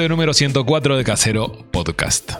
[0.00, 2.32] Episodio número 104 de Casero Podcast.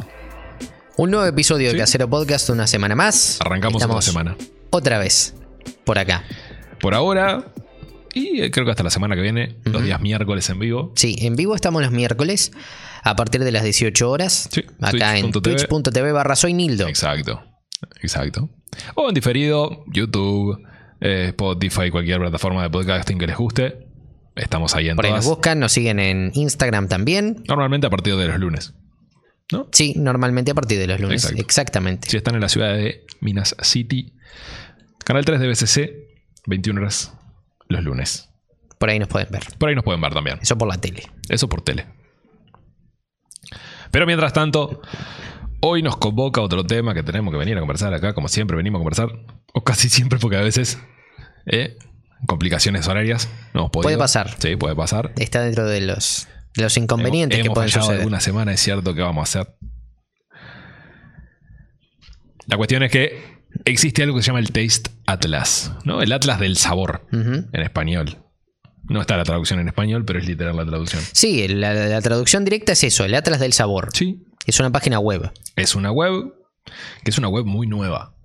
[0.96, 1.76] Un nuevo episodio Sí.
[1.76, 3.38] de Casero Podcast, una semana más.
[3.38, 4.36] Arrancamos Estamos una semana.
[4.70, 5.34] Otra vez
[5.84, 6.24] por acá.
[6.80, 7.52] Por ahora,
[8.14, 10.94] y eh, creo que hasta la semana que viene, los días miércoles en vivo.
[10.96, 12.50] Sí, en vivo estamos los miércoles
[13.02, 14.48] a partir de las 18 horas.
[14.50, 15.66] Sí, acá en twitch.tv.
[15.66, 16.88] twitch.tv barra soy Nildo.
[16.88, 17.42] Exacto,
[18.00, 18.48] exacto.
[18.94, 20.58] O en diferido, YouTube,
[21.02, 23.89] eh, Spotify, cualquier plataforma de podcasting que les guste.
[24.40, 27.42] Estamos ahí en Por ahí nos buscan, nos siguen en Instagram también.
[27.46, 28.74] Normalmente a partir de los lunes.
[29.52, 29.68] ¿No?
[29.72, 31.24] Sí, normalmente a partir de los lunes.
[31.24, 31.42] Exacto.
[31.42, 32.08] Exactamente.
[32.08, 34.14] Si están en la ciudad de Minas City,
[35.04, 36.10] canal 3 de BCC,
[36.46, 37.12] 21 horas
[37.68, 38.30] los lunes.
[38.78, 39.42] Por ahí nos pueden ver.
[39.58, 40.38] Por ahí nos pueden ver también.
[40.40, 41.02] Eso por la tele.
[41.28, 41.86] Eso por tele.
[43.90, 44.80] Pero mientras tanto,
[45.60, 48.78] hoy nos convoca otro tema que tenemos que venir a conversar acá, como siempre venimos
[48.78, 49.08] a conversar,
[49.52, 50.78] o casi siempre, porque a veces,
[51.46, 51.76] eh,
[52.26, 53.86] complicaciones horarias, no hemos podido.
[53.88, 54.34] Puede pasar.
[54.38, 55.12] Sí, puede pasar.
[55.16, 58.00] Está dentro de los, de los inconvenientes hemos, que pueden fallado suceder.
[58.02, 59.54] alguna semana, es cierto que vamos a hacer.
[62.46, 66.02] La cuestión es que existe algo que se llama el Taste Atlas, ¿no?
[66.02, 68.18] El Atlas del sabor en español.
[68.88, 71.00] No está la traducción en español, pero es literal la traducción.
[71.12, 73.90] Sí, la, la traducción directa es eso, el Atlas del Sabor.
[73.92, 75.30] Sí, Es una página web.
[75.54, 76.34] Es una web
[77.04, 78.16] que es una web muy nueva.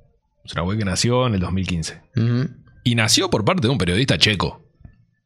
[0.43, 2.01] Es una web que nació en el 2015.
[2.15, 2.49] Ujú.
[2.85, 4.63] Y nació por parte de un periodista checo.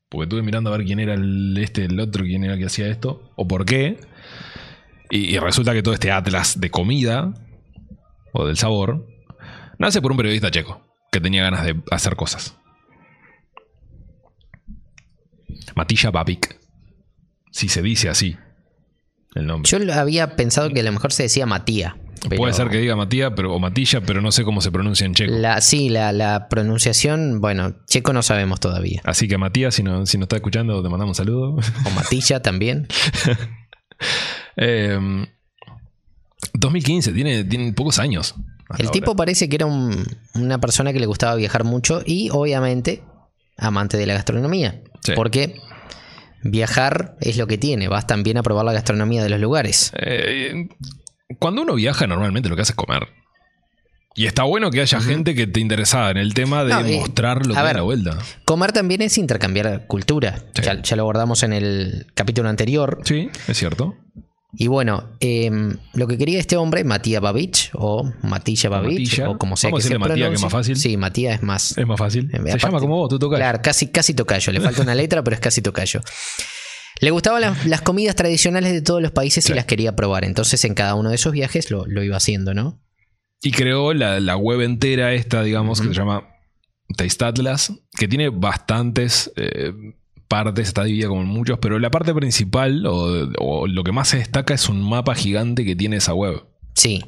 [0.10, 2.66] Porque estuve mirando a ver quién era el este, el otro, quién era el que
[2.66, 4.00] hacía esto, o por qué.
[5.12, 7.34] Y, y resulta que todo este atlas de comida,
[8.32, 9.06] o del sabor,
[9.78, 12.56] nace por un periodista checo, que tenía ganas de hacer cosas.
[15.76, 16.58] Matilla Babik.
[17.52, 18.38] Si se dice así,
[19.36, 19.70] el nombre.
[19.70, 21.98] Yo había pensado que a lo mejor se decía Matía.
[22.28, 25.06] Pero- Puede ser que diga Matía pero, o Matilla, pero no sé cómo se pronuncia
[25.06, 25.32] en checo.
[25.32, 29.02] La, sí, la, la pronunciación, bueno, checo no sabemos todavía.
[29.06, 31.56] Así que Matías, si, no, si nos está escuchando, te mandamos un saludo.
[31.86, 32.88] O Matilla también.
[34.62, 34.98] Eh,
[36.54, 38.36] 2015, tiene, tiene pocos años.
[38.78, 38.92] El ahora.
[38.92, 43.04] tipo parece que era un- una persona que le gustaba viajar mucho y obviamente
[43.58, 44.82] amante de la gastronomía.
[45.02, 45.14] Sí.
[45.16, 45.56] Porque
[46.44, 49.92] viajar es lo que tiene, vas también a probar la gastronomía de los lugares.
[49.98, 50.68] Eh,
[51.38, 53.08] cuando uno viaja, normalmente lo que hace es comer.
[54.16, 57.00] Y está bueno que haya gente que te interesada en el tema de No, y-
[57.00, 57.68] mostrar lo que ver.
[57.68, 58.18] da la vuelta.
[58.44, 60.40] Comer también es intercambiar cultura.
[60.56, 60.64] Sí.
[60.64, 63.00] Ya, ya lo abordamos en el capítulo anterior.
[63.06, 63.96] Sí, es cierto.
[64.52, 69.56] Y bueno, em, lo que quería este hombre, Matías Babich, o Matilla Babich, o como
[69.56, 70.76] sea Vamos que se Matías, que es más fácil.
[70.76, 71.78] Sí, Matías es más.
[71.78, 72.26] Es más fácil.
[72.26, 73.38] Eh, Se aparte- llama como vos, tú tocas.
[73.38, 74.52] Claro, casi, casi tocayo.
[74.52, 76.02] Le falta una letra, pero es casi tocayo.
[77.00, 80.26] Le gustaban las, las comidas tradicionales de todos los países y las quería probar.
[80.26, 82.82] Entonces, en cada uno de esos viajes lo, lo iba haciendo, ¿no?
[83.42, 86.28] Y creó la, la web entera esta, digamos, que se llama
[86.98, 89.72] Taste Atlas, que tiene bastantes eh,
[90.28, 94.10] partes, está dividida como en muchos, pero la parte principal o, o lo que más
[94.10, 96.44] se destaca es un mapa gigante que tiene esa web.
[96.76, 97.04] Sí.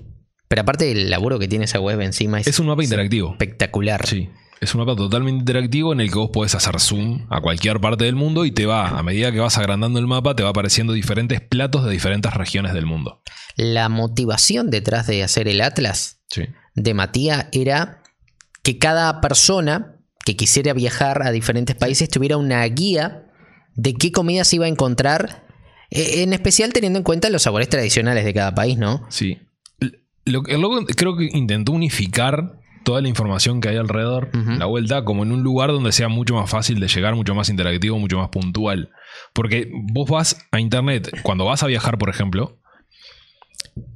[0.47, 3.31] Pero aparte del laburo que tiene esa web encima es, Es un mapa interactivo.
[3.31, 4.05] espectacular.
[4.07, 4.29] Sí.
[4.61, 8.05] Es un mapa totalmente interactivo en el que vos podés hacer zoom a cualquier parte
[8.05, 10.93] del mundo y te va, a medida que vas agrandando el mapa, te va apareciendo
[10.93, 13.23] diferentes platos de diferentes regiones del mundo.
[13.55, 16.43] La motivación detrás de hacer el Atlas Sí.
[16.75, 18.03] de Matías era
[18.61, 23.25] que cada persona que quisiera viajar a diferentes países tuviera una guía
[23.73, 25.47] de qué comidas iba a encontrar,
[25.89, 29.07] eh, en especial teniendo en cuenta los sabores tradicionales de cada país, ¿no?
[29.09, 29.39] Sí.
[30.23, 35.03] Lo, el loco creo que intentó unificar toda la información que hay alrededor, la vuelta,
[35.03, 38.17] como en un lugar donde sea mucho más fácil de llegar, mucho más interactivo, mucho
[38.17, 38.89] más puntual.
[39.33, 42.57] Porque vos vas a internet, cuando vas a viajar, por ejemplo,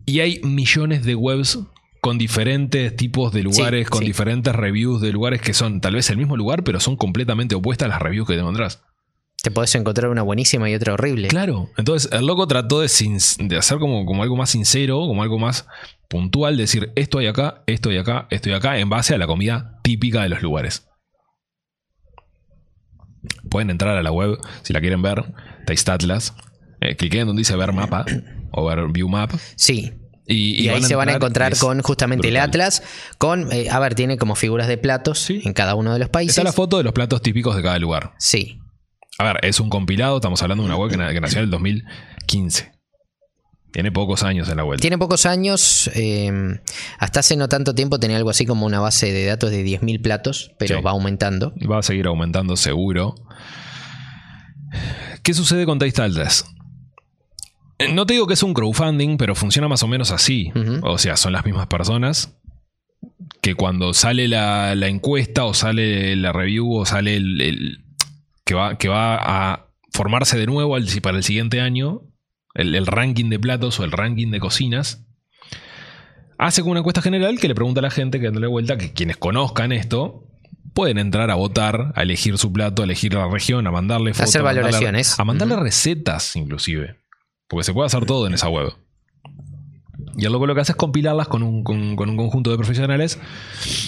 [0.06, 1.60] y hay millones de webs
[2.02, 4.06] con diferentes tipos de lugares, con sí.
[4.06, 7.88] diferentes reviews de lugares que son tal vez el mismo lugar, pero son completamente opuestas
[7.88, 8.84] a las reviews que te encontrás.
[9.46, 11.28] Te podés encontrar una buenísima y otra horrible.
[11.28, 11.70] Claro.
[11.78, 15.38] Entonces, el loco trató de, sin- de hacer como, como algo más sincero, como algo
[15.38, 15.68] más
[16.10, 19.28] puntual, decir esto hay acá, esto hay acá, esto hay acá, en base a la
[19.28, 20.88] comida típica de los lugares.
[23.52, 25.32] Pueden entrar a la web si la quieren ver,
[25.68, 26.34] Taste Atlas.
[26.82, 28.04] Eh, cliquen donde dice ver mapa
[28.52, 29.32] o ver view map.
[29.56, 29.94] Sí.
[30.26, 32.38] Y, Y, ahí se van a encontrar con justamente el.
[32.38, 32.82] Atlas,
[33.20, 35.42] con, eh, a ver, tiene como figuras de platos Sí.
[35.46, 36.36] en cada uno de los países.
[36.36, 38.14] Está la foto de los platos típicos de cada lugar.
[38.18, 38.60] Sí.
[39.18, 41.52] A ver, es un compilado, estamos hablando de una web que, que nació en el
[41.52, 42.72] 2015.
[43.72, 44.80] Tiene pocos años en la web.
[44.80, 46.32] Tiene pocos años, eh,
[46.98, 50.02] hasta hace no tanto tiempo tenía algo así como una base de datos de 10.000
[50.02, 50.82] platos, pero Sí.
[50.82, 51.54] va aumentando.
[51.70, 53.16] Va a seguir aumentando seguro.
[55.24, 56.46] ¿Qué sucede con Taste Atlas?
[57.80, 60.52] Eh, No te digo que es un crowdfunding, pero funciona más o menos así.
[60.84, 62.38] O sea, son las mismas personas
[63.42, 67.85] que cuando sale la, la encuesta o sale la review o sale el, el-
[68.46, 69.16] que, va, que va
[69.54, 72.02] a formarse de nuevo al- para el siguiente año,
[72.54, 75.06] el, el ranking de platos o el ranking de cocinas,
[76.38, 78.94] hace como una encuesta general que le pregunta a la gente que dándole vuelta que
[78.94, 80.22] quienes conozcan esto
[80.74, 84.30] pueden entrar a votar, a elegir su plato, a elegir la región, a mandarle fotos,
[84.30, 85.20] Hacer a mandarle- valoraciones.
[85.20, 86.98] a mandarle recetas inclusive,
[87.48, 88.74] porque se puede hacer todo en esa web.
[90.18, 92.58] Y el loco lo que hace es compilarlas con un, con- con un conjunto de
[92.58, 93.20] profesionales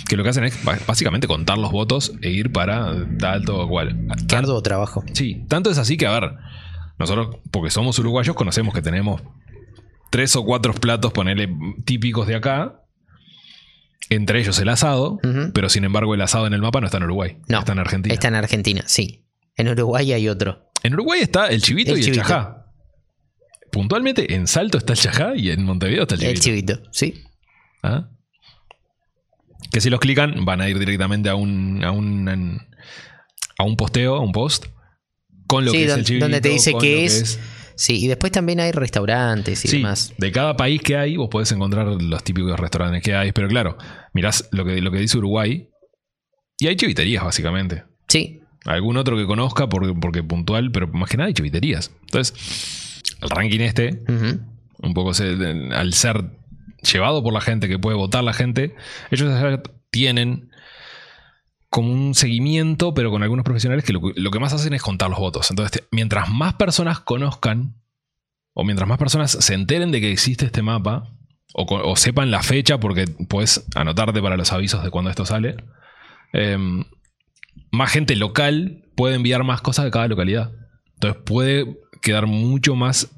[0.09, 4.07] que lo que hacen es básicamente contar los votos e ir para tal, todo cual.
[4.27, 5.03] Qué arduo trabajo.
[5.13, 6.33] Sí, tanto es así que, a ver,
[6.99, 9.21] nosotros, porque somos uruguayos, conocemos que tenemos
[10.09, 11.49] tres o cuatro platos, ponele,
[11.85, 12.81] típicos de acá.
[14.09, 15.19] Entre ellos el asado,
[15.53, 17.79] pero sin embargo el asado en el mapa no está en Uruguay, No, está en
[17.79, 18.13] Argentina.
[18.13, 19.25] Está en Argentina, sí.
[19.57, 20.69] En Uruguay hay otro.
[20.83, 22.21] En Uruguay está el chivito El y chivito.
[22.21, 22.66] el chajá.
[23.77, 26.33] Puntualmente en Salto está el chajá y en Montevideo está el chivito.
[26.33, 27.23] El chivito, sí.
[27.83, 28.09] ¿Ah?
[29.71, 32.59] Que si los clican van a ir directamente a un, a un,
[33.59, 34.65] a un posteo, a un post,
[35.45, 36.25] con lo Sí, que es don- el chivito.
[36.25, 37.39] donde te dice qué lo que es.
[37.75, 40.11] Sí, y después también hay restaurantes y Sí, demás.
[40.17, 43.31] de cada país que hay, vos podés encontrar los típicos restaurantes que hay.
[43.31, 43.77] Pero claro,
[44.13, 45.69] mirás lo que, lo que dice Uruguay.
[46.57, 47.83] Y hay chiviterías, básicamente.
[48.07, 51.91] Sí, Algún otro que conozca porque, porque puntual, pero más que nada hay chiviterías.
[52.01, 52.33] Entonces,
[53.21, 54.01] el ranking este,
[54.79, 55.35] un poco se-
[55.73, 56.31] al ser
[56.81, 58.75] llevado por la gente, que puede votar la gente,
[59.11, 59.31] ellos
[59.89, 60.49] tienen
[61.69, 64.81] como un seguimiento, pero con algunos profesionales que lo, que lo que más hacen es
[64.81, 65.49] contar los votos.
[65.49, 67.75] Entonces, te- mientras más personas conozcan,
[68.53, 71.11] o mientras más personas se enteren de que existe este mapa,
[71.53, 75.57] o sepan la fecha, porque puedes anotarte para los avisos de cuando esto sale,
[76.33, 76.83] em,
[77.71, 80.51] más gente local puede enviar más cosas de cada localidad.
[80.95, 83.09] Entonces puede quedar mucho más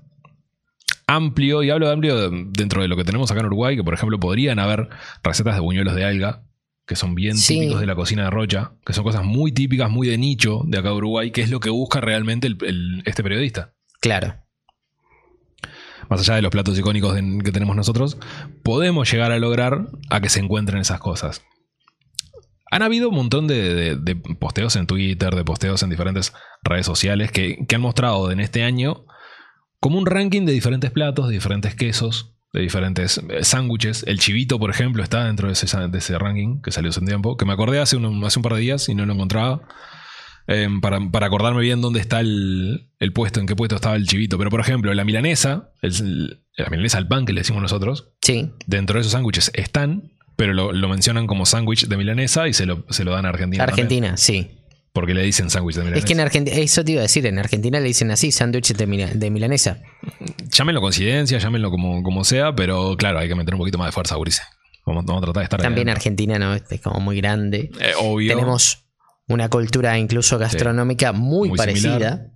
[1.07, 3.83] amplio, y hablo de amplio de- dentro de lo que tenemos acá en Uruguay, que
[3.83, 4.89] por ejemplo podrían haber
[5.23, 6.43] recetas de buñuelos de alga,
[6.85, 7.55] que son bien Sí.
[7.59, 10.77] típicos de la cocina de Rocha, que son cosas muy típicas, muy de nicho de
[10.79, 13.73] acá de Uruguay, que es lo que busca realmente el- el- este periodista.
[14.01, 14.35] claro.
[16.09, 18.17] Más allá de los platos icónicos de- que tenemos nosotros,
[18.63, 21.43] podemos llegar a lograr a que se encuentren esas cosas.
[22.71, 26.33] Han habido un montón de, de- de posteos en Twitter, de posteos en diferentes
[26.63, 29.05] redes sociales que, que han mostrado en este año
[29.79, 34.03] como un ranking de diferentes platos, de diferentes quesos, de diferentes eh, sándwiches.
[34.07, 37.05] El chivito, por ejemplo, está dentro de ese, de ese ranking que salió hace un
[37.07, 39.61] tiempo, que me acordé hace un, hace un par de días y no lo encontraba.
[40.47, 44.07] Em, para, para acordarme bien dónde está el, el puesto, en qué puesto estaba el
[44.07, 44.37] chivito.
[44.39, 48.51] Pero, por ejemplo, la milanesa, el- la milanesa al pan que le decimos nosotros, Sí,
[48.65, 52.65] dentro de esos sándwiches están, pero lo, lo mencionan como sándwich de milanesa y se
[52.65, 53.65] lo, se lo dan a Argentina.
[53.65, 53.85] también.
[53.85, 54.51] Argentina, sí.
[54.93, 55.99] porque le dicen sándwich de milanesa.
[55.99, 58.77] Es que en Argentina, eso te iba a decir, en Argentina le dicen así, sándwiches
[58.77, 59.79] de, mila- de milanesa.
[60.49, 63.91] Llámenlo coincidencia, llámenlo como, como sea, pero claro, hay que meter un poquito más de
[63.91, 64.41] fuerza, Urice.
[64.85, 65.89] Vamos, vamos a tratar de estar También.
[65.89, 67.69] Argentina no es como muy grande.
[67.81, 68.33] Eh, obvio.
[68.33, 68.85] Tenemos
[69.27, 71.89] una cultura incluso gastronómica muy, Muy parecida.
[71.91, 72.31] similar.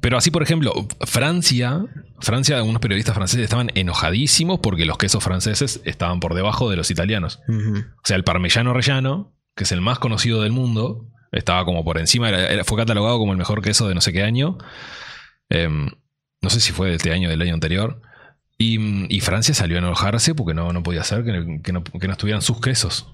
[0.00, 1.84] Pero así, por ejemplo, Francia,
[2.20, 6.90] Francia, algunos periodistas franceses estaban enojadísimos porque los quesos franceses estaban por debajo de los
[6.90, 7.40] italianos.
[7.78, 11.98] O sea, el parmellano rellano, que es el más conocido del mundo, estaba como por
[11.98, 14.58] encima, era- era- fue catalogado como el mejor queso de no sé qué año.
[15.48, 15.88] Em,
[16.42, 18.00] no sé si fue de este año o del año anterior.
[18.58, 22.06] Y, y Francia salió a enojarse porque no, no podía ser que, que no, que
[22.06, 23.12] no estuvieran sus quesos.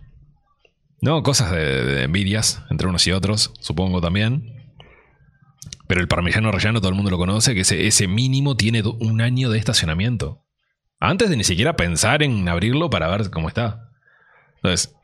[1.01, 4.62] No, cosas de, de envidias entre unos y otros, supongo también.
[5.93, 9.51] Pero el parmellano rellano todo el mundo lo conoce, que ese, mínimo tiene un año
[9.51, 10.43] de estacionamiento.
[10.99, 13.91] Antes de ni siquiera pensar en abrirlo para ver cómo está.
[14.55, 14.95] Entonces,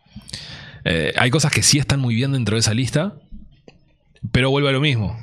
[0.87, 3.21] eh, hay cosas que sí están muy bien dentro de esa lista,
[4.33, 5.21] pero vuelve a lo mismo.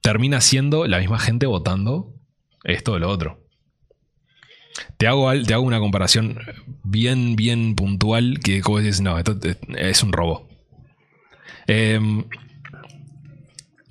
[0.00, 2.14] Termina siendo la misma gente votando
[2.64, 3.44] esto o lo otro.
[4.96, 6.38] Te hago, te hago una comparación
[6.82, 9.38] bien, bien puntual que como dices, no, esto
[9.76, 10.48] es- un robo.
[11.66, 12.24] Em,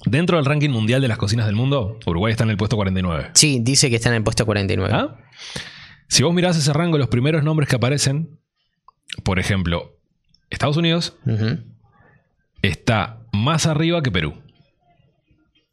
[0.09, 3.31] dentro del ranking mundial de las cocinas del mundo, Uruguay está en el puesto 49.
[3.33, 4.93] Sí, dice que está en el puesto 49.
[4.93, 5.15] ¿Ah?
[6.09, 8.39] Si vos mirás ese rango, los primeros nombres que aparecen,
[9.23, 9.97] por ejemplo,
[10.49, 11.15] Estados Unidos
[12.61, 14.33] está más arriba que Perú.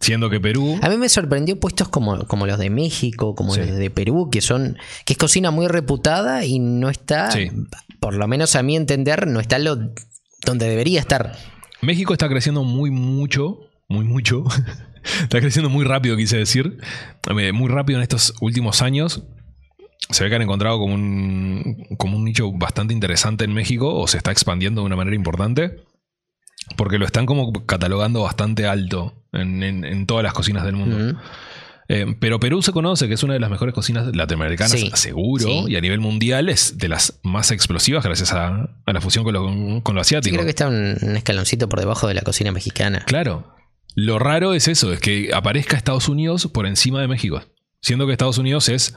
[0.00, 0.79] Siendo que Perú.
[0.83, 3.61] A mí me sorprendió puestos como, como los de México, como Sí.
[3.61, 4.76] los de Perú, que son
[5.07, 7.50] que es cocina muy reputada y no está, Sí.
[8.00, 9.76] por lo menos a mi entender, no está lo
[10.45, 11.37] donde debería estar.
[11.81, 14.45] México está creciendo muy mucho, muy mucho.
[15.23, 16.79] está creciendo muy rápido, quise decir.
[17.38, 19.25] Eh, Muy rápido en estos últimos años.
[20.11, 24.07] Se ve que han encontrado como un, como un nicho bastante interesante en México o
[24.07, 25.83] se está expandiendo de una manera importante.
[26.76, 31.19] Porque lo están como catalogando bastante alto en, en- en todas las cocinas del mundo.
[31.88, 34.91] Eh, pero Perú se conoce que es una de las mejores cocinas latinoamericanas, Sí.
[34.95, 35.64] seguro, Sí.
[35.69, 39.35] y a nivel mundial es de las más explosivas gracias a, a la fusión con
[39.35, 40.35] lo, con lo Sí, asiático.
[40.37, 43.03] creo que está un, un escaloncito por debajo de la cocina mexicana.
[43.07, 43.53] Claro.
[43.95, 47.43] Lo raro es eso, es que aparezca Estados Unidos por encima de México.
[47.81, 48.95] Siendo que Estados Unidos es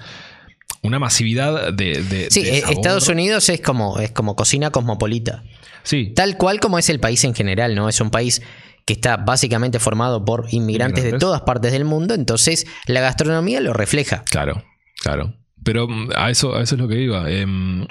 [0.82, 2.02] una masividad de.
[2.04, 2.76] de- Sí, de sabor.
[2.76, 5.44] Estados Unidos es como, es como cocina cosmopolita.
[5.84, 7.88] Sí, Tal cual como es el país en general, ¿no?
[7.90, 8.42] Es un país
[8.86, 13.74] que está básicamente formado por inmigrantes de todas partes del mundo, entonces la gastronomía lo
[13.74, 14.24] refleja.
[14.30, 14.64] claro,
[15.02, 15.34] claro.
[15.64, 17.30] Pero mm, a eso, a eso es lo que iba.
[17.30, 17.86] Em,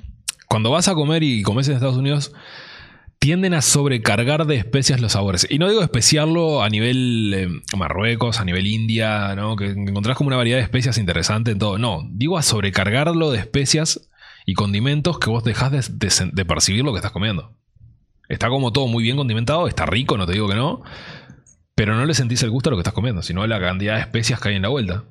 [0.49, 2.33] cuando vas a comer y comes en Estados Unidos,
[3.26, 5.49] tienden a sobrecargar de especias los sabores.
[5.50, 9.56] Y no digo especiarlo a nivel em, Marruecos, a nivel India, ¿no?
[9.56, 11.76] Que encontrás como una variedad de especias interesante en todo.
[11.76, 14.09] No, digo a sobrecargarlo de especias
[14.45, 17.50] y condimentos que vos dejás de, percibir lo que estás comiendo.
[18.28, 20.85] Está como todo muy bien condimentado, está rico, no te digo que no.
[21.75, 24.02] Pero no le sentís el gusto a lo que estás comiendo, sino la cantidad de
[24.02, 25.02] especias que hay en la vuelta.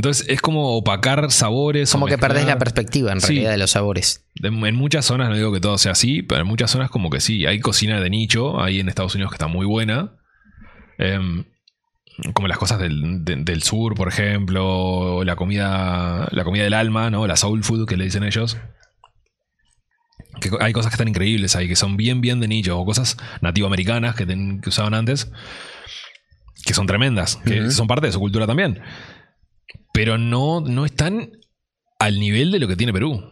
[0.00, 1.92] Entonces es como opacar sabores.
[1.92, 3.34] Como que perdés la perspectiva en Sí.
[3.34, 4.24] realidad de los sabores.
[4.42, 7.20] En muchas zonas, no digo que todo sea así, pero en muchas zonas como que
[7.20, 7.44] sí.
[7.44, 10.14] Hay cocina de nicho, ahí en Estados Unidos que está muy buena.
[10.96, 11.44] Em,
[12.32, 17.10] como las cosas del, de- del sur, por ejemplo, la comida, la comida del alma,
[17.10, 17.26] ¿no?
[17.26, 18.56] La soul food que le dicen ellos.
[20.40, 23.18] Que hay cosas que están increíbles ahí, que son bien, bien de nicho, o cosas
[23.42, 25.30] nativoamericanas que, ten- que usaban antes,
[26.64, 28.80] que son tremendas, que son parte de su cultura también.
[29.92, 31.32] Pero no, no están
[31.98, 33.22] al nivel de lo que tiene Perú.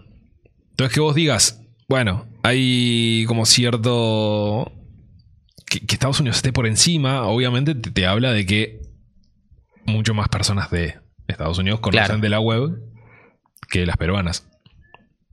[0.70, 4.72] Entonces que vos digas, bueno, hay como cierto...
[5.66, 8.80] Que, que Estados Unidos esté por encima, obviamente te, te habla de que
[9.84, 10.94] mucho más personas de
[11.26, 12.20] Estados Unidos conocen Claro.
[12.20, 12.78] de la web
[13.68, 14.48] que las peruanas.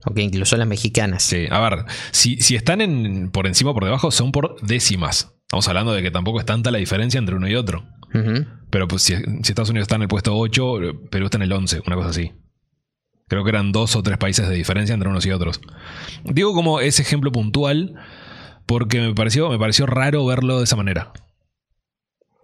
[0.04, 1.22] O que incluso las mexicanas.
[1.22, 5.32] Sí, a ver, si, si están en, por encima o por debajo, son por décimas.
[5.42, 7.86] Estamos hablando de que tampoco es tanta la diferencia entre uno y otro.
[8.70, 11.82] Pero pues, si, Estados Unidos está en el puesto 8, Perú está en el 11,
[11.86, 12.32] una cosa así.
[13.28, 15.60] Creo que eran dos o tres países de diferencia entre unos y otros.
[16.24, 17.94] Digo como ese ejemplo puntual
[18.66, 21.12] porque me pareció, me pareció raro verlo de esa manera.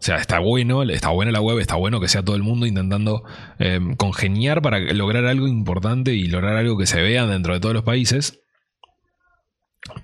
[0.03, 2.67] O sea, está bueno, está buena la web, está bueno que sea todo el mundo
[2.67, 3.23] intentando
[3.61, 7.75] eh, congeniar para lograr algo importante y lograr algo que se vea dentro de todos
[7.75, 8.41] los países.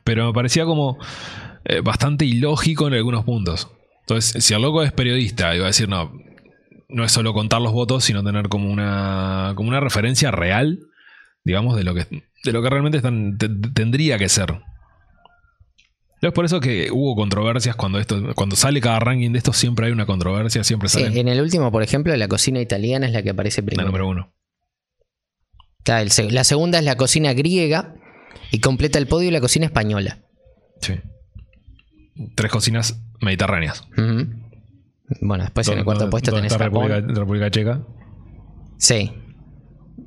[0.05, 0.99] Pero me parecía como
[1.65, 3.73] eh, bastante ilógico en algunos puntos.
[4.09, 6.13] Entonces, si el loco es periodista, iba a decir, no,
[6.89, 10.79] no es solo contar los votos, sino tener como una, como una referencia real,
[11.45, 12.07] digamos, de lo que,
[12.45, 14.63] de lo que realmente están- te- tendría que ser.
[16.23, 19.87] Es por eso que hubo controversias cuando esto, cuando sale cada ranking de estos, siempre
[19.87, 23.13] hay una controversia, siempre Sí, sale en el último, por ejemplo, la cocina italiana es
[23.13, 23.87] la que aparece la primero.
[23.89, 24.33] número uno.
[25.87, 27.95] El la segunda es la cocina griega
[28.51, 30.19] y completa el podio la cocina española.
[30.83, 30.95] Sí.
[32.35, 33.87] Tres cocinas mediterráneas.
[35.21, 36.89] Bueno, después en el cuarto ¿Dónde- puesto tenés está Japón.
[36.89, 37.83] República, República Checa.
[38.79, 39.13] Sí,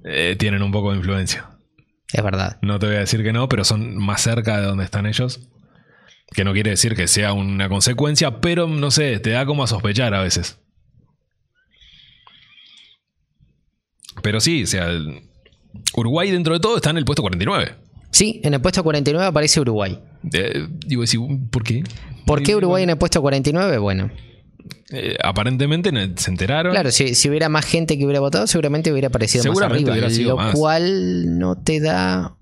[0.03, 1.47] Eh, tienen un poco de influencia.
[2.13, 2.57] es verdad.
[2.61, 5.47] No te voy a decir que no, pero son más cerca de donde están ellos.
[6.33, 9.67] Que no quiere decir que sea una consecuencia, pero no sé, te da como a
[9.67, 10.59] sospechar a veces.
[14.21, 14.89] Pero sí, o sea,
[15.95, 17.75] Uruguay dentro de todo está en el puesto 49.
[18.11, 19.99] Sí, en el puesto 49 aparece Uruguay.
[20.33, 21.03] Eh, digo,
[21.49, 21.83] ¿por qué?
[22.35, 23.77] ¿Por qué Uruguay en el puesto 49?
[23.77, 24.11] Bueno,
[24.93, 26.71] Eh, aparentemente se enteraron.
[26.73, 30.09] claro, si, si hubiera más gente que hubiera votado, seguramente hubiera aparecido Seguramente más arriba.
[30.09, 30.55] sido lo más.
[30.55, 32.35] cual no te da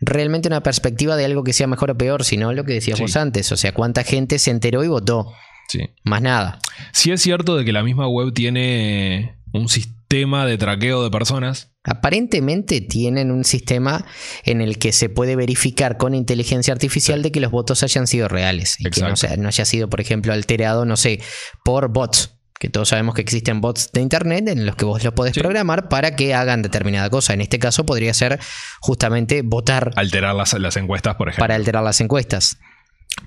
[0.00, 3.18] realmente una perspectiva de algo que sea mejor o peor, sino lo que decíamos Sí.
[3.18, 3.50] antes.
[3.52, 5.32] O sea, cuánta gente se enteró y votó.
[5.68, 5.80] Sí.
[6.04, 6.58] Más nada.
[6.92, 11.72] Sí es cierto de que la misma web tiene un sistema de traqueo de personas.
[11.84, 14.04] Aparentemente tienen un sistema
[14.44, 18.28] en el que se puede verificar con inteligencia artificial de que los votos hayan sido
[18.28, 21.20] reales y que no, sea- no haya sido, por ejemplo, alterado, no sé,
[21.64, 22.32] por bots.
[22.58, 25.40] Que todos sabemos que existen bots de internet en los que vos los podés Sí.
[25.40, 27.34] programar para que hagan determinada cosa.
[27.34, 28.40] En este caso podría ser
[28.80, 31.42] justamente votar Alterar las, las encuestas, por ejemplo.
[31.42, 32.56] para alterar las encuestas.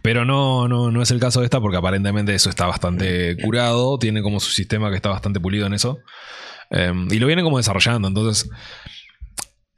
[0.02, 4.00] Pero no, no, no es el caso de esta porque aparentemente eso está bastante curado,
[4.00, 6.00] tiene como su sistema que está bastante pulido en eso.
[6.72, 8.50] Eh, y lo vienen como desarrollando, entonces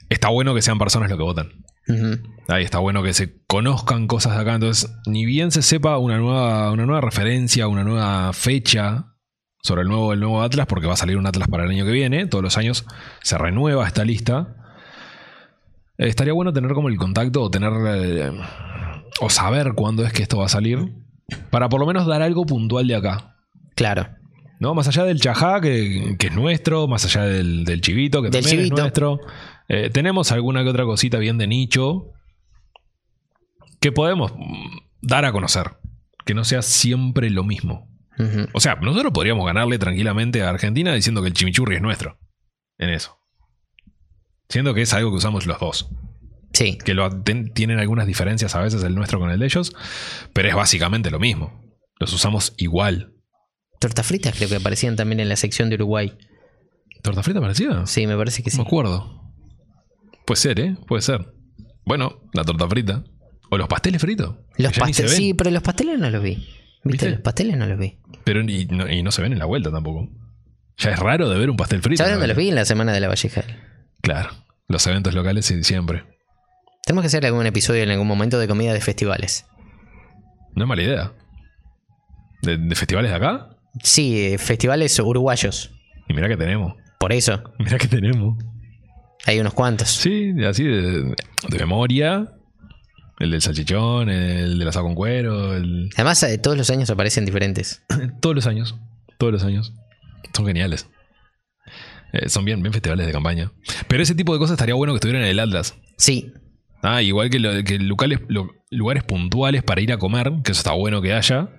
[0.09, 1.51] está bueno que sean personas los que votan.
[2.47, 6.17] Ahí está bueno que se conozcan cosas de acá, entonces ni bien se sepa una
[6.17, 9.07] nueva, una nueva referencia, una nueva fecha
[9.61, 11.85] sobre el nuevo, el nuevo Atlas, porque va a salir un Atlas para el año
[11.85, 12.85] que viene, todos los años
[13.21, 14.55] se renueva esta lista.
[15.97, 18.31] Eh, estaría bueno tener como el contacto o tener eh,
[19.19, 20.93] o saber cuándo es que esto va a salir
[21.49, 23.35] para por lo menos dar algo puntual de acá.
[23.75, 24.07] Claro.
[24.61, 24.75] ¿No?
[24.75, 28.43] Más allá del chajá, que, que es nuestro, más allá del, del chivito, que Del
[28.43, 28.75] también chivito.
[28.75, 29.19] es nuestro.
[29.67, 32.11] Eh, tenemos alguna que otra cosita bien de nicho
[33.79, 35.71] que podemos mm, dar a conocer.
[36.25, 37.89] Que no sea siempre lo mismo.
[38.53, 42.19] O sea, nosotros podríamos ganarle tranquilamente a Argentina diciendo que el chimichurri es nuestro.
[42.77, 43.17] En eso.
[44.47, 45.89] Siendo que es algo que usamos los dos.
[46.53, 46.77] Sí.
[46.77, 49.73] Que lo, ten- tienen algunas diferencias a veces el nuestro con el de ellos.
[50.33, 51.63] Pero es básicamente lo mismo.
[51.99, 53.15] Los usamos igual.
[53.81, 56.15] Tortas fritas creo que aparecían también en la sección de Uruguay.
[57.01, 57.87] ¿Torta frita parecida?
[57.87, 58.57] Sí, me parece que No sí.
[58.59, 59.23] me acuerdo.
[60.23, 60.77] Puede ser, ¿eh?
[60.87, 61.33] Puede ser.
[61.83, 63.03] Bueno, la torta frita.
[63.49, 64.35] O los pasteles fritos.
[64.57, 66.35] Los pasteles, sí, pero los pasteles no los vi.
[66.35, 66.49] ¿Viste?
[66.83, 67.09] ¿Viste?
[67.09, 67.97] Los pasteles no los vi.
[68.23, 70.09] Pero y no, y no se ven en la vuelta tampoco.
[70.77, 71.97] Ya es raro de ver un pastel frito.
[72.03, 72.49] ¿Sabes dónde los vi?
[72.49, 73.43] En la semana de la Valleja.
[74.01, 74.29] Claro.
[74.67, 76.03] Los eventos locales sí, siempre.
[76.85, 79.47] Tenemos que hacer algún episodio en algún momento de comida de festivales.
[80.53, 81.13] No es mala idea.
[82.43, 83.50] ¿De, de festivales de acá?
[83.83, 85.71] Sí, festivales uruguayos.
[86.07, 86.73] Y mira que tenemos.
[86.99, 88.37] Por eso, Mira que tenemos.
[89.25, 89.89] hay unos cuantos.
[89.89, 91.15] Sí, así de,
[91.49, 92.29] de memoria.
[93.19, 95.89] El del salchichón, el del asado con cuero, el...
[95.93, 97.83] Además, eh, todos los años aparecen diferentes.
[98.19, 98.75] Todos los años.
[99.19, 99.73] Todos los años.
[100.35, 100.89] Son geniales.
[102.13, 103.51] Eh, son bien, bien festivales de campaña.
[103.87, 105.75] Pero ese tipo de cosas estaría bueno que estuvieran en el Atlas.
[105.97, 106.33] Sí,
[106.83, 110.61] Ah, igual que, lo- que locales, lo- lugares puntuales para ir a comer, que eso
[110.61, 111.49] está bueno que haya,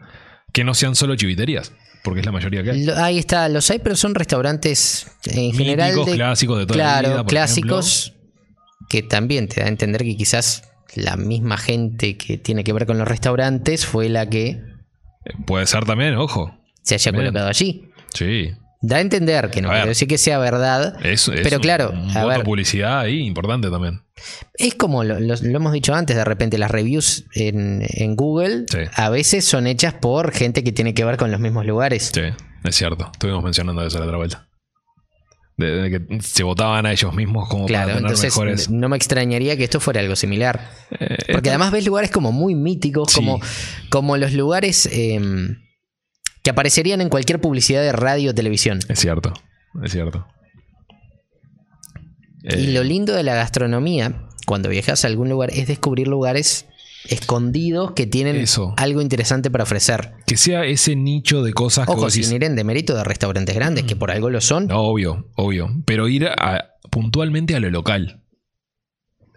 [0.53, 1.73] que no sean solo chiviterías,
[2.03, 2.89] porque es la mayoría que hay.
[2.97, 6.85] ahí está, los hay, pero son restaurantes en general Míticos, de clásicos de toda la
[6.85, 8.15] claro, vida, clásicos
[8.89, 12.87] que también te da a entender que quizás la misma gente que tiene que ver
[12.87, 14.61] con los restaurantes fue la que
[15.47, 16.57] Puede ser también, ojo.
[16.83, 17.89] se haya colocado allí.
[18.13, 18.53] Sí.
[18.85, 21.63] Da a entender que no A quiero decir que sea verdad, Es, es Pero un-
[21.63, 22.43] claro, un a ver.
[22.43, 24.03] publicidad ahí importante también.
[24.55, 28.65] Es como lo, lo- lo hemos dicho antes, de repente las reviews en, en Google
[28.69, 28.79] Sí.
[28.95, 32.11] a veces son hechas por gente que tiene que ver con los mismos lugares.
[32.13, 32.23] Sí,
[32.65, 33.09] es cierto.
[33.13, 34.49] Estuvimos mencionando eso la otra vuelta.
[35.57, 38.71] De, de que se votaban a ellos mismos como Claro, para tener entonces mejores.
[38.71, 40.61] no me extrañaría que esto fuera algo similar.
[40.99, 43.17] Eh, Porque además ves lugares como muy míticos, Sí.
[43.17, 43.41] como,
[43.91, 45.21] como los lugares eh,
[46.43, 48.81] que aparecerían en cualquier publicidad de radio o televisión.
[48.89, 49.33] Es cierto,
[49.83, 50.27] es cierto.
[52.43, 56.67] Y Eh, lo lindo de la gastronomía, cuando viajas a algún lugar, es descubrir lugares
[57.09, 58.75] escondidos que tienen Eso.
[58.77, 60.13] algo interesante para ofrecer.
[60.27, 63.55] que sea ese nicho de cosas que vos decís, sin ir en demérito de restaurantes
[63.55, 64.67] grandes, que por algo lo son.
[64.69, 65.69] No, obvio, obvio.
[65.85, 68.22] Pero ir a- puntualmente a lo local.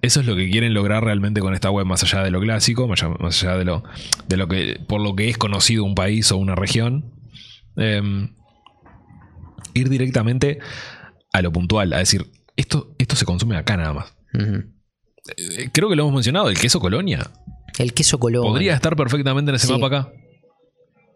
[0.01, 2.87] Eso es lo que quieren lograr realmente con esta web, más allá de lo clásico,
[2.87, 3.83] más allá, de lo,
[4.27, 4.79] de lo que.
[4.87, 7.11] por lo que es conocido un país o una región.
[7.77, 8.35] Em,
[9.73, 10.59] ir directamente
[11.33, 14.15] a lo puntual, a decir, esto, esto se consume acá nada más.
[14.33, 14.63] Ujú.
[15.37, 17.31] Eh, Creo que lo hemos mencionado, el queso colonia.
[17.79, 18.43] El queso colón.
[18.43, 19.73] Podría estar perfectamente en ese Sí.
[19.73, 20.11] mapa acá.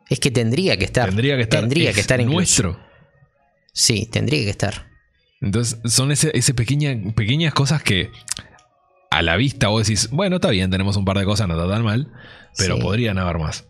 [0.10, 1.08] Es que tendría que estar.
[1.10, 1.62] Tendría que estar.
[1.62, 2.36] Tendría es que estar incluso.
[2.63, 2.80] nuestro.
[3.72, 4.88] Sí, tendría que estar.
[5.39, 8.10] Entonces, son ese, ese pequeña, pequeñas cosas que
[9.20, 11.70] a la vista vos decís, bueno, está bien, tenemos un par de cosas, no está
[11.70, 12.12] tan mal,
[12.58, 12.82] pero Sí.
[12.82, 13.66] podrían haber más.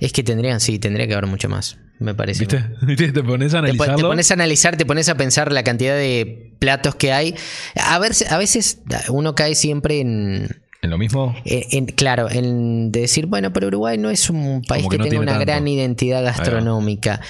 [0.00, 2.40] Es que tendrían, sí, tendría que haber mucho más, me parece.
[2.40, 2.64] ¿Viste?
[2.82, 3.12] ¿Viste?
[3.12, 3.96] Te pones a analizarlo.
[3.96, 7.34] te pones a analizar, te pones a pensar la cantidad de platos que hay.
[7.76, 10.48] A ver, a veces uno cae siempre en,
[10.82, 14.82] En lo mismo, en- en- claro, en decir, bueno, pero Uruguay no es un país
[14.82, 15.46] Como que, que no tenga tiene una tanto.
[15.46, 17.20] gran identidad gastronómica.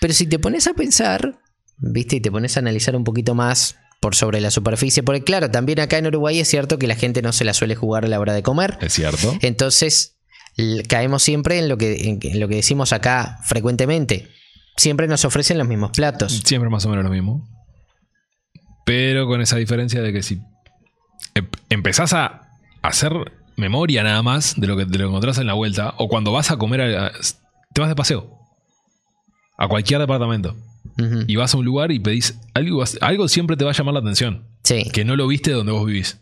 [0.00, 1.38] Pero si te pones a pensar,
[1.76, 5.50] viste, y te pones a analizar un poquito más por sobre la superficie, porque claro,
[5.50, 8.08] también acá en Uruguay es cierto que la gente no se la suele jugar a
[8.08, 8.78] la hora de comer.
[8.80, 9.36] es cierto.
[9.42, 10.16] Entonces,
[10.88, 14.28] caemos siempre en lo que, en, lo que decimos acá frecuentemente.
[14.76, 16.40] Siempre nos ofrecen los mismos platos.
[16.44, 17.48] Siempre más o menos lo mismo.
[18.84, 20.40] Pero con esa diferencia de que si
[21.34, 22.48] em- empezás a
[22.82, 23.12] hacer
[23.56, 26.50] memoria nada más de lo que te lo encontrás en la vuelta, o cuando vas
[26.52, 27.12] a comer, a-
[27.74, 28.38] te vas de paseo.
[29.58, 30.56] A cualquier departamento.
[31.28, 34.00] Y vas a un lugar y pedís algo, algo siempre te va a llamar la
[34.00, 34.48] atención.
[34.64, 34.84] Sí.
[34.92, 36.20] Que no lo viste donde vos vivís.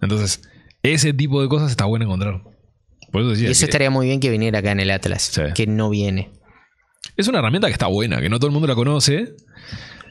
[0.00, 0.42] Entonces,
[0.82, 2.42] ese tipo de cosas está bueno encontrar.
[3.12, 5.22] Por eso decía Y eso que estaría muy bien que viniera acá en el Atlas,
[5.22, 5.42] Sí.
[5.54, 6.30] que no viene.
[7.16, 9.34] es una herramienta que está buena, que no todo el mundo la conoce.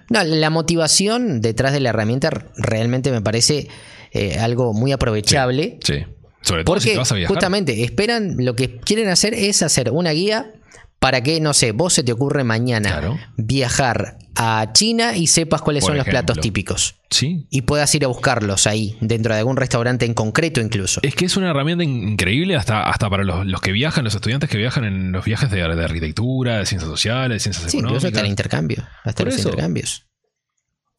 [0.10, 3.68] No, la motivación detrás de la herramienta realmente me parece
[4.12, 5.80] eh, algo muy aprovechable.
[5.84, 6.04] Sí.
[6.42, 7.36] Sobre todo si Porque te vas a viajar.
[7.36, 10.52] justamente esperan, lo que quieren hacer es hacer una guía
[11.00, 13.18] para que, no sé, vos se te ocurre mañana Claro.
[13.38, 16.96] viajar a China y sepas cuáles Por son los platos típicos.
[17.10, 17.48] Sí.
[17.50, 21.02] Y puedas ir a buscarlos ahí, dentro de algún restaurante en concreto incluso.
[21.04, 24.16] Es que es una herramienta in- increíble hasta, hasta para los, los que viajan, los
[24.16, 27.78] estudiantes que viajan en los viajes de, de arquitectura, de ciencias sociales, de ciencias Sí,
[27.78, 28.30] incluso hasta el económicas.
[28.32, 28.88] intercambio.
[29.04, 29.50] Hasta Por los eso.
[29.50, 30.06] intercambios.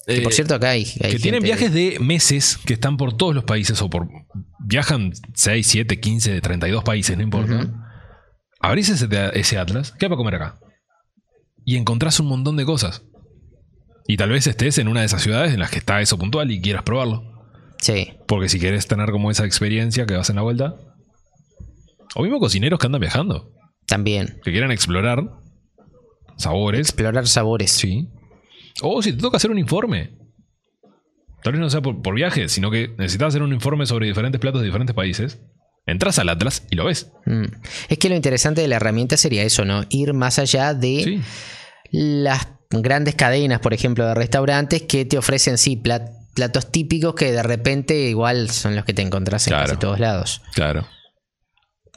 [0.06, 0.86] Que por Eh, cierto, acá hay.
[1.02, 4.08] hay que tienen viajes de meses que están por todos los países o por
[4.58, 7.70] viajan 6, 7, 15, 32 países, no importa.
[8.60, 10.60] Abrís ese, ese atlas, ¿qué hay para comer acá?
[11.64, 13.02] Y encontrás un montón de cosas.
[14.06, 16.50] Y tal vez estés en una de esas ciudades en las que está eso puntual
[16.50, 17.22] y quieras probarlo.
[17.78, 18.12] Sí.
[18.26, 20.76] Porque si quieres tener como esa experiencia que vas en la vuelta.
[22.14, 23.52] O mismo cocineros que andan viajando,
[23.86, 24.40] También.
[24.42, 25.22] que quieran explorar
[26.36, 26.80] sabores.
[26.80, 27.70] Explorar sabores.
[27.70, 28.08] Sí.
[28.82, 30.18] O si te toca hacer un informe.
[31.42, 34.40] Tal vez no sea por, por viaje, sino que necesitas hacer un informe sobre diferentes
[34.40, 35.40] platos de diferentes países.
[35.86, 37.10] Entras al Atlas y lo ves.
[37.26, 37.44] Mm.
[37.88, 39.84] Es que lo interesante de la herramienta sería eso, ¿no?
[39.88, 41.20] Ir más allá de Sí.
[41.90, 47.32] las grandes cadenas, por ejemplo, de restaurantes que te ofrecen, sí, plat- platos típicos que
[47.32, 49.66] de repente igual son los que te encontrás en Claro.
[49.66, 50.42] casi todos lados.
[50.54, 50.86] Claro.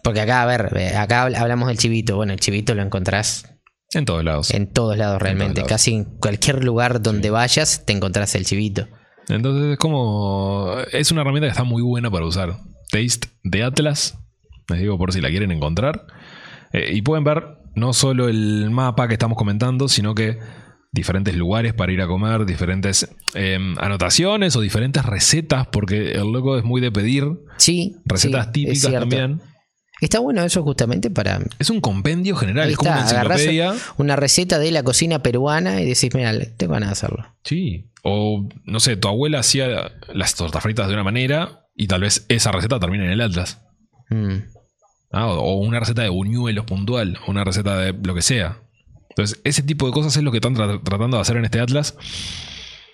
[0.04, 2.16] Porque acá, a ver, acá habl- hablamos del chivito.
[2.16, 3.46] Bueno, el chivito lo encontrás
[3.94, 4.52] En todos lados.
[4.52, 5.62] en todos lados realmente.
[5.62, 5.70] lados.
[5.70, 8.88] Casi en cualquier lugar donde vayas te encontrás el chivito.
[9.30, 10.76] Entonces es como.
[10.92, 12.58] Es una herramienta que está muy buena para usar.
[12.92, 14.18] Taste de Atlas.
[14.70, 16.06] Les digo por si la quieren encontrar.
[16.72, 17.44] Eh, y pueden ver
[17.76, 20.40] no solo el mapa que estamos comentando, sino que
[20.92, 26.56] diferentes lugares para ir a comer, diferentes eh, anotaciones o diferentes recetas, porque el loco
[26.58, 27.26] es muy de pedir
[27.58, 27.96] Sí.
[28.06, 29.42] recetas sí, típicas también.
[30.04, 31.40] Está bueno eso justamente para...
[31.60, 33.74] Es un compendio general, es como una enciclopedia.
[33.98, 37.26] una receta de la cocina peruana y decís, mira, tengo ganas de hacerlo.
[37.44, 37.90] Sí.
[38.04, 42.26] O, no sé, tu abuela hacía las tortas fritas de una manera y tal vez
[42.28, 43.62] esa receta termine en el Atlas.
[44.10, 44.40] Mm.
[45.12, 48.58] Ah, o una receta de buñuelos puntual, o una receta de lo que sea.
[49.10, 51.60] Entonces, ese tipo de cosas es lo que están tra- tratando de hacer en este
[51.60, 51.96] Atlas.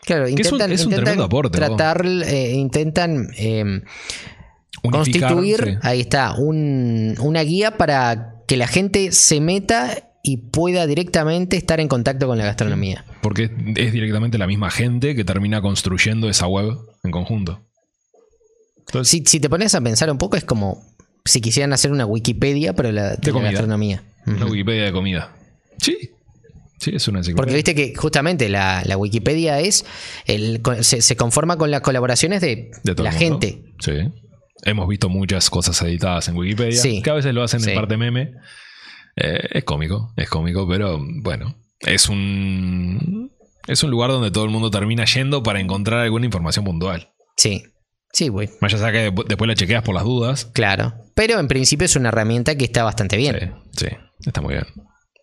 [0.04, 3.82] Claro, Que es un- intentan, es un tremendo aporte, tratar, eh, intentan eh,
[4.84, 5.78] Unificar, constituir, sí.
[5.82, 11.80] ahí está, un- una guía para que la gente se meta y pueda directamente estar
[11.80, 13.06] en contacto con la gastronomía.
[13.22, 17.62] Porque es directamente la misma gente que termina construyendo esa web en conjunto.
[18.88, 20.84] Entonces, Si, si te pones a pensar un poco, es como
[21.26, 23.52] si quisieran hacer una Wikipedia, pero la, de, la comida.
[23.52, 24.04] gastronomía.
[24.26, 24.46] una.
[24.46, 25.36] Wikipedia de comida.
[25.78, 25.98] Sí.
[26.80, 29.86] Sí, es una Porque viste que justamente la, la Wikipedia es
[30.26, 33.12] el, se, se conforma con las colaboraciones de, la mundo.
[33.12, 33.63] gente.
[33.80, 33.92] Sí.
[34.63, 36.80] Hemos visto muchas cosas editadas en Wikipedia.
[36.82, 37.02] Sí.
[37.02, 37.69] Que a veces lo hacen Sí.
[37.72, 38.34] en parte meme.
[39.15, 41.56] Eh, es cómico, es cómico, pero bueno.
[41.80, 43.32] Es un.
[43.67, 47.13] Es un lugar donde todo el mundo termina yendo para encontrar alguna información puntual.
[47.38, 47.63] Sí,
[48.12, 48.50] sí, güey.
[48.62, 50.45] Más allá que despu- después la chequeas por las dudas.
[50.54, 50.93] Claro.
[51.15, 53.54] Pero en principio es una herramienta que está bastante bien.
[53.72, 53.95] Sí, sí,
[54.26, 54.65] está muy bien.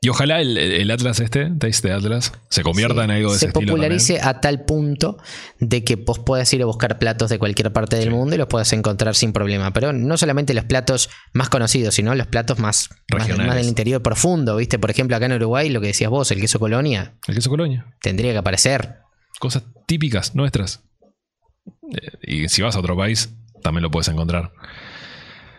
[0.07, 3.39] Y ojalá el, el Atlas este, Taste de Atlas, se convierta Sí, en algo de
[3.41, 5.19] se ese estilo popularice a tal punto
[5.59, 8.47] de que vos puedas ir a buscar platos de cualquier parte del mundo y los
[8.47, 9.73] puedas encontrar sin problema.
[9.73, 14.55] Pero no solamente los platos más conocidos, sino los platos más, más, del interior profundo.
[14.55, 14.79] ¿Viste?
[14.79, 17.17] Por ejemplo, acá en Uruguay, lo que decías vos, el queso colonia.
[17.27, 17.93] El queso colonia.
[18.01, 18.99] tendría que aparecer.
[19.41, 20.85] Cosas típicas nuestras.
[21.91, 24.53] Eh, Y si vas a otro país, también lo puedes encontrar.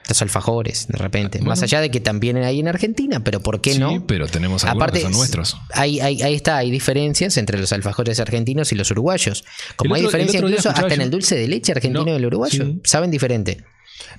[0.07, 1.39] Los alfajores, de repente.
[1.39, 1.49] Bueno.
[1.49, 4.05] Más allá de que también hay en Argentina, pero ¿por qué sí, no?
[4.07, 5.57] pero tenemos algunos Aparte, que son nuestros.
[5.73, 9.43] Hay, hay- ahí está, hay diferencias entre los alfajores argentinos y los uruguayos.
[9.75, 12.05] Como hay otro- el diferencia otro día incluso hasta en el dulce de leche argentino
[12.05, 12.65] No, y el uruguayo.
[12.65, 12.81] sí.
[12.85, 13.63] Saben diferente.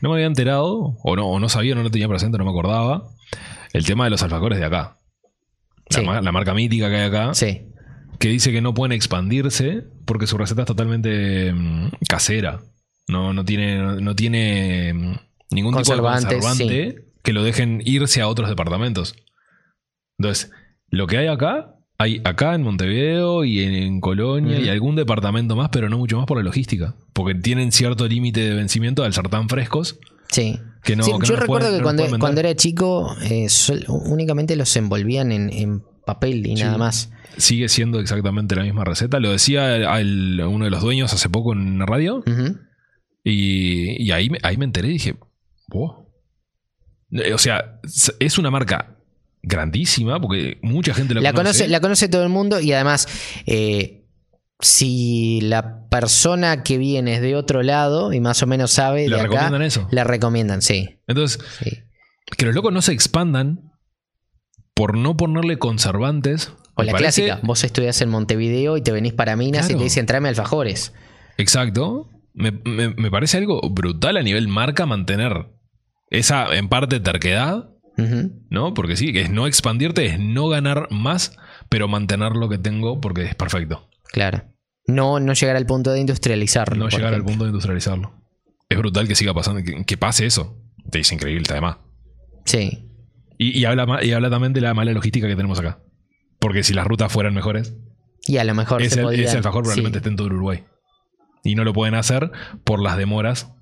[0.02, 2.50] No me había enterado, o no, o no sabía, no lo tenía presente, no me
[2.50, 3.04] acordaba,
[3.72, 4.98] el tema de los alfajores de acá.
[5.90, 6.04] La, Sí.
[6.04, 7.62] ma- la marca mítica que hay acá, Sí.
[8.18, 12.60] que dice que no pueden expandirse porque su receta es totalmente mm, casera.
[13.06, 15.14] No, no tiene, no, no tiene mm,
[15.50, 19.14] ningún Conservantes, tipo de conservante que lo dejen irse a otros departamentos.
[20.18, 20.50] Entonces,
[20.90, 24.64] lo que hay acá, hay acá en Montevideo y en, en Colonia Mm.
[24.64, 26.94] y algún departamento más, pero no mucho más por la logística.
[27.12, 29.98] Porque tienen cierto límite de vencimiento al ser tan frescos
[30.30, 30.58] Sí.
[30.84, 31.02] que no.
[31.04, 33.84] Sí, que no yo los recuerdo pueden- que no cuando, cuando era chico eh, sol-
[33.88, 36.62] únicamente los envolvían en, en papel y Sí.
[36.62, 37.10] nada más.
[37.36, 39.20] Sigue siendo exactamente la misma receta.
[39.20, 39.76] Lo decía
[40.48, 42.22] uno de los dueños hace poco en la radio.
[43.24, 45.16] Y, y ahí, ahí me enteré y dije,
[47.12, 47.80] Eh, O sea,
[48.20, 48.96] es una marca
[49.42, 53.08] grandísima porque mucha gente la, La conoce, la conoce todo el mundo y además,
[53.46, 54.04] eh,
[54.60, 59.14] si la persona que viene es de otro lado y más o menos sabe ¿Le
[59.16, 59.88] de acá, recomiendan eso?
[59.92, 60.98] la recomiendan, sí.
[61.06, 61.70] Entonces, sí.
[62.36, 63.70] que los locos no se expandan
[64.74, 66.52] por no ponerle conservantes.
[66.74, 69.82] O la parece- clásica, vos estudias en Montevideo y te venís para Minas y te
[69.84, 70.92] dicen tráeme alfajores.
[71.36, 72.08] Exacto.
[72.34, 75.48] Me, me- me parece algo brutal a nivel marca mantener
[76.10, 77.70] esa, en parte, terquedad.
[78.48, 78.74] ¿no?
[78.74, 81.36] Porque sí, que es no expandirte, es no ganar más,
[81.68, 83.88] pero mantener lo que tengo porque es perfecto.
[84.12, 84.44] Claro.
[84.86, 86.76] No, no llegar al punto de industrializarlo.
[86.76, 88.14] No llegar al punto de industrializarlo.
[88.68, 90.62] Es brutal que siga pasando, que, que pase eso.
[90.90, 91.78] Te dice increíble, además.
[92.44, 92.88] Sí.
[93.36, 95.80] Y, y habla, y habla también de la mala logística que tenemos acá.
[96.38, 97.76] Porque si las rutas fueran mejores,
[98.26, 99.26] Y a lo mejor ese, se podría.
[99.26, 99.70] ese alfajor sí.
[99.70, 100.64] probablemente esté en todo Uruguay.
[101.42, 102.30] Y no lo pueden hacer
[102.64, 103.52] por las demoras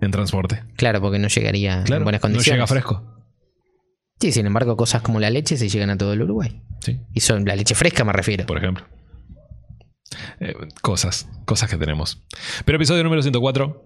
[0.00, 0.62] en transporte.
[0.76, 2.56] Claro, porque no llegaría Claro, en buenas no condiciones.
[2.58, 3.16] llega fresco.
[4.20, 6.62] Sí, sin embargo, cosas como la leche se llegan a todo el Uruguay.
[6.80, 8.46] Sí, Y son la leche fresca, me refiero.
[8.46, 8.84] por ejemplo.
[10.40, 12.22] Eh, cosas, cosas que tenemos.
[12.64, 13.84] Pero episodio número 104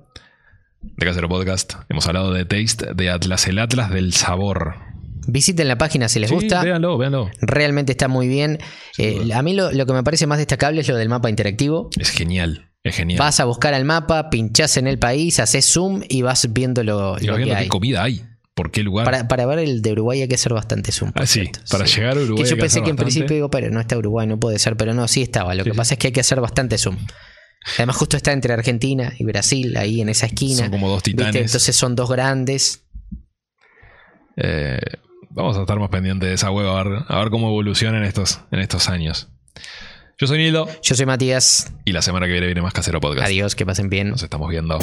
[0.83, 1.75] de Casero Podcast.
[1.89, 4.75] Hemos hablado de Taste, de Atlas, el Atlas del sabor.
[5.27, 6.63] Visiten la página si les Sí, gusta.
[6.63, 7.31] Véanlo, véanlo.
[7.41, 8.59] Realmente está muy bien.
[8.99, 11.89] Eh, a mí lo, lo que me parece más destacable es lo del mapa interactivo.
[11.99, 12.71] Es genial.
[12.85, 13.19] Es genial.
[13.19, 17.17] Vas a buscar al mapa, pinchás en el país, haces zoom y vas viendo lo,
[17.19, 17.65] y lo vas que viendo hay.
[17.65, 18.25] qué comida hay.
[18.55, 19.05] ¿Por qué lugar?
[19.05, 21.11] Para, para ver el de Uruguay hay que hacer bastante zoom.
[21.17, 22.45] Ah, sí, para llegar a Uruguay.
[22.45, 24.77] Que yo hay pensé que en principio digo, pero no está Uruguay, no puede ser,
[24.77, 25.55] pero no, sí estaba.
[25.57, 26.97] Lo Sí, que pasa es que hay que hacer bastante zoom.
[27.79, 30.59] Además, justo está entre Argentina y Brasil, ahí en esa esquina.
[30.65, 31.13] Son como dos ¿viste?
[31.23, 31.47] titanes.
[31.47, 32.85] Entonces son dos grandes.
[34.37, 34.79] Eh,
[35.31, 38.05] vamos a estar más pendientes de esa web a ver, a ver cómo evoluciona en
[38.05, 39.31] estos, en estos años.
[40.19, 41.73] Yo soy Nilo Yo soy Matías.
[41.85, 43.27] y la semana que viene viene más Casero Podcast.
[43.27, 44.11] Adiós, que pasen bien.
[44.11, 44.79] Nos estamos viendo.